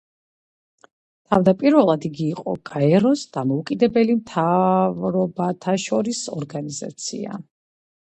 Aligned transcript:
თავდაპირველად 1.33 2.07
იგი 2.07 2.23
იყო 2.35 2.55
გაეროს 2.69 3.25
დამოუკიდებელი 3.35 4.15
მთავრობათაშორისი 4.21 6.33
ორგანიზაცია. 6.39 7.37